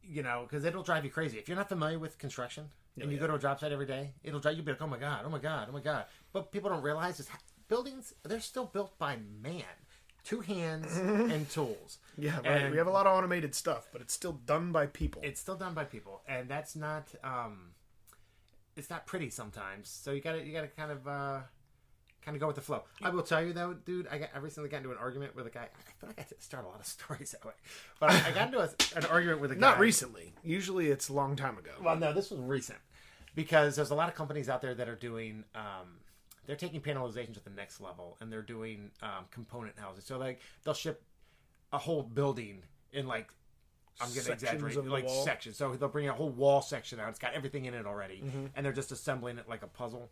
[0.02, 2.68] you know, because it'll drive you crazy if you're not familiar with construction
[3.00, 3.20] and you yeah.
[3.20, 4.12] go to a job site every day.
[4.22, 6.04] It'll drive you be like, oh my god, oh my god, oh my god.
[6.32, 7.28] But people don't realize is
[7.68, 9.64] buildings they're still built by man,
[10.24, 11.98] two hands and tools.
[12.16, 12.62] Yeah, right.
[12.62, 15.22] And- we have a lot of automated stuff, but it's still done by people.
[15.24, 17.70] It's still done by people, and that's not um,
[18.76, 19.88] it's not pretty sometimes.
[19.88, 21.40] So you gotta you gotta kind of uh,
[22.24, 22.82] kind of go with the flow.
[23.02, 25.46] I will tell you though, dude, I got I recently got into an argument with
[25.46, 25.68] a guy.
[25.76, 27.52] I feel like I start a lot of stories that way,
[28.00, 29.60] but I, I got into a, an argument with a guy.
[29.60, 30.32] Not recently.
[30.42, 31.70] Usually it's a long time ago.
[31.82, 32.78] Well, no, this was recent
[33.34, 35.44] because there's a lot of companies out there that are doing.
[35.54, 35.98] Um,
[36.46, 40.04] they're taking panelization to the next level, and they're doing um, component houses.
[40.04, 41.02] So like they'll ship
[41.72, 43.28] a whole building in like
[44.00, 45.24] I'm going to exaggerate, like wall.
[45.24, 45.56] sections.
[45.56, 47.08] So they'll bring a whole wall section out.
[47.10, 48.46] It's got everything in it already, Mm-hmm.
[48.56, 50.10] and they're just assembling it like a puzzle.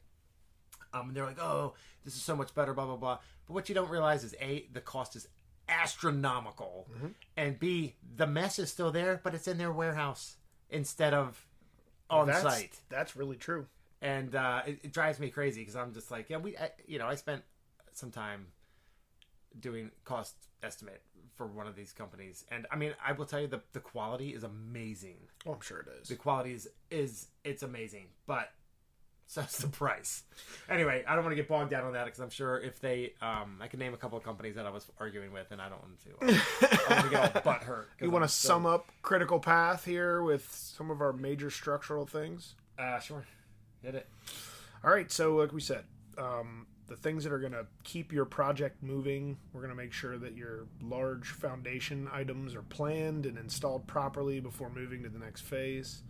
[0.95, 1.75] Um, and they're like, "Oh,
[2.05, 3.19] this is so much better," blah blah blah.
[3.47, 5.29] But what you don't realize is a the cost is
[5.69, 7.07] astronomical, Mm-hmm.
[7.37, 10.37] and b the mess is still there, but it's in their warehouse
[10.71, 11.45] instead of
[12.11, 13.67] on that's, site, That's really true.
[14.03, 16.99] and uh, it, it drives me crazy because I'm just like, yeah, we, I, you
[16.99, 17.43] know, I spent
[17.95, 18.47] some time
[19.59, 21.01] doing cost estimate
[21.37, 24.31] for one of these companies, and I mean, I will tell you the the quality
[24.35, 25.17] is amazing.
[25.47, 26.09] Oh, I'm sure it is.
[26.09, 28.51] The quality is is it's amazing, but
[29.33, 30.25] so's the price.
[30.69, 33.15] Anyway, I don't want to get bogged down on that because I'm sure if they,
[33.23, 35.71] um, I can name a couple of companies that I was arguing with, and I
[35.71, 36.37] don't want to.
[36.37, 36.41] Uh,
[36.91, 37.89] I want to get all butt hurt.
[38.01, 42.55] You want to sum up critical path here with some of our major structural things?
[42.79, 43.25] Uh, sure,
[43.83, 44.09] hit it.
[44.85, 45.85] All right, so like we said,
[46.19, 49.95] um, the things that are going to keep your project moving, we're going to make
[49.95, 55.19] sure that your large foundation items are planned and installed properly before moving to the
[55.19, 56.03] next phase.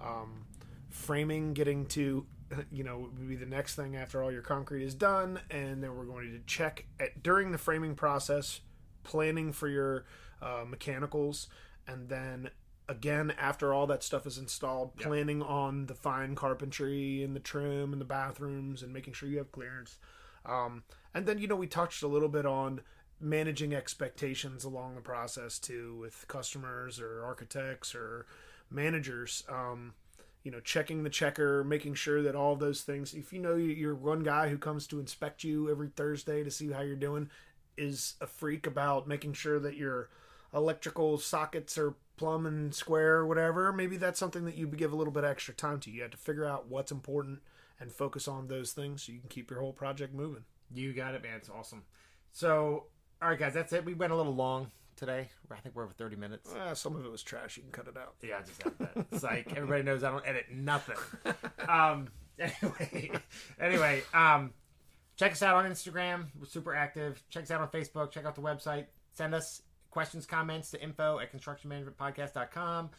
[0.00, 0.44] Um,
[0.90, 2.26] framing, getting to,
[2.72, 5.96] you know, would be the next thing after all your concrete is done, and then
[5.96, 8.60] we're going to check at during the framing process,
[9.04, 10.04] planning for your
[10.42, 11.48] uh, mechanicals,
[11.86, 12.50] and then
[12.88, 17.92] again after all that stuff is installed planning on the fine carpentry and the trim
[17.92, 19.98] and the bathrooms and making sure you have clearance.
[20.44, 20.82] Um,
[21.14, 22.80] and then you know we touched a little bit on
[23.20, 28.26] managing expectations along the process too with customers or architects or
[28.70, 29.44] managers.
[29.48, 29.94] Um,
[30.42, 33.94] you know checking the checker making sure that all those things if you know you're
[33.94, 37.28] one guy who comes to inspect you every thursday to see how you're doing
[37.76, 40.08] is a freak about making sure that your
[40.54, 44.96] electrical sockets are plumb and square or whatever maybe that's something that you give a
[44.96, 47.40] little bit extra time to you have to figure out what's important
[47.78, 51.14] and focus on those things so you can keep your whole project moving You got
[51.14, 51.36] it, man.
[51.36, 51.82] It's awesome.
[52.32, 52.84] So,
[53.20, 53.84] all right, guys, that's it.
[53.84, 54.70] We went a little long
[55.00, 55.28] today.
[55.50, 56.54] I think we're over 30 minutes.
[56.56, 58.78] Ah, some of it was trash you can cut it out Yeah, I just have
[58.78, 59.06] that.
[59.10, 60.96] It's like everybody knows I don't edit nothing.
[61.68, 62.08] Um,
[62.38, 63.10] anyway,
[63.60, 64.52] anyway, um,
[65.16, 66.26] check us out on Instagram.
[66.38, 67.22] We're super active.
[67.28, 68.10] Check us out on Facebook.
[68.10, 68.86] Check out the website.
[69.12, 72.90] Send us questions, comments to info at constructionmanagementpodcast.com.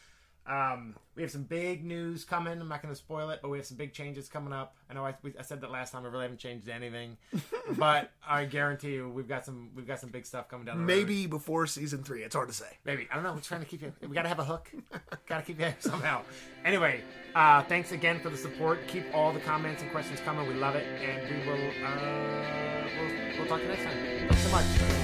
[0.48, 2.60] Um, we have some big news coming.
[2.60, 4.76] I'm not going to spoil it, but we have some big changes coming up.
[4.90, 6.04] I know I, we, I said that last time.
[6.04, 7.18] I really haven't changed anything,
[7.78, 10.78] but I guarantee you, we've got some we've got some big stuff coming down.
[10.78, 10.88] the road.
[10.88, 12.24] Maybe before season three.
[12.24, 12.78] It's hard to say.
[12.86, 13.34] Maybe I don't know.
[13.34, 13.94] We're trying to keep you.
[14.02, 14.72] We got to have a hook.
[15.28, 16.22] got to keep you somehow.
[16.66, 17.02] Anyway,
[17.36, 18.80] uh, thanks again for the support.
[18.88, 20.48] Keep all the comments and questions coming.
[20.48, 21.70] We love it, and we will.
[21.86, 24.28] Uh, we'll, we'll talk to you next time.
[24.28, 25.01] Thanks so much.